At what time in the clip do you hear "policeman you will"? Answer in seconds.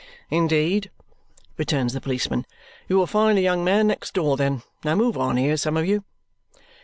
2.01-3.05